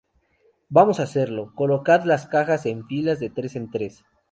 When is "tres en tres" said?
3.29-4.03